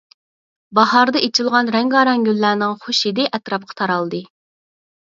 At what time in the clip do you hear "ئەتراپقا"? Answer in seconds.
3.31-3.81